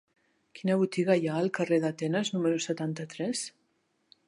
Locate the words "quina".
0.59-0.77